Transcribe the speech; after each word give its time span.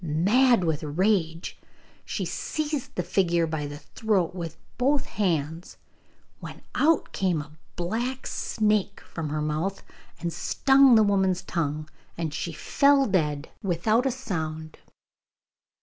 Mad 0.03 0.63
with 0.63 0.81
rage, 0.81 1.59
she 2.03 2.25
seized 2.25 2.95
the 2.95 3.03
figure 3.03 3.45
by 3.45 3.67
the 3.67 3.77
throat 3.77 4.33
with 4.33 4.57
both 4.79 5.05
hands, 5.05 5.77
when 6.39 6.63
out 6.73 7.11
came 7.11 7.39
a 7.39 7.55
black 7.75 8.25
snake 8.25 8.99
from 9.01 9.29
her 9.29 9.43
mouth 9.43 9.83
and 10.19 10.33
stung 10.33 10.95
the 10.95 11.03
woman's 11.03 11.43
tongue, 11.43 11.87
and 12.17 12.33
she 12.33 12.51
fell 12.51 13.05
dead 13.05 13.51
without 13.61 14.07
a 14.07 14.11
sound. 14.11 14.79